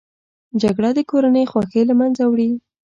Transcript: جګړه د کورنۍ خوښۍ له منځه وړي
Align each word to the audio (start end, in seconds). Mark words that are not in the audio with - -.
جګړه 0.61 0.89
د 0.97 0.99
کورنۍ 1.11 1.45
خوښۍ 1.51 1.81
له 1.89 1.93
منځه 1.99 2.23
وړي 2.27 2.49